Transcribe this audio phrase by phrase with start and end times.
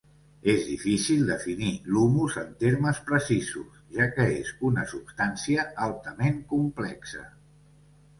[0.51, 7.23] És difícil definir l'humus en termes precisos, ja que és una substància altament complexa.